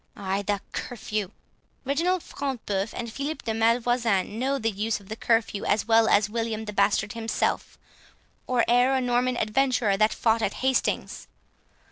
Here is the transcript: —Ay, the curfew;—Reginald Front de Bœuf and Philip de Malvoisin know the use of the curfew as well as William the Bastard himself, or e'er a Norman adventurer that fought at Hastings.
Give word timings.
—Ay, 0.17 0.41
the 0.41 0.59
curfew;—Reginald 0.71 2.23
Front 2.23 2.65
de 2.65 2.73
Bœuf 2.73 2.91
and 2.97 3.13
Philip 3.13 3.43
de 3.43 3.53
Malvoisin 3.53 4.39
know 4.39 4.57
the 4.57 4.71
use 4.71 4.99
of 4.99 5.09
the 5.09 5.15
curfew 5.15 5.63
as 5.63 5.85
well 5.87 6.07
as 6.09 6.27
William 6.27 6.65
the 6.65 6.73
Bastard 6.73 7.13
himself, 7.13 7.77
or 8.47 8.65
e'er 8.67 8.93
a 8.95 8.99
Norman 9.01 9.37
adventurer 9.37 9.97
that 9.97 10.11
fought 10.11 10.41
at 10.41 10.53
Hastings. 10.65 11.27